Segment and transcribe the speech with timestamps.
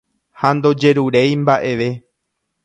[0.43, 1.91] Ha ndojeruréi mba'eve